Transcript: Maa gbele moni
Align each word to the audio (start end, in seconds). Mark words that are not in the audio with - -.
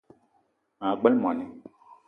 Maa 0.79 0.93
gbele 0.99 1.17
moni 1.23 1.45